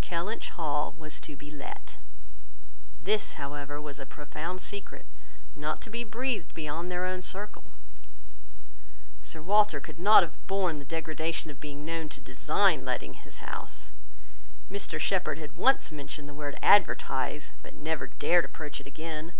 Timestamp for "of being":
11.50-11.84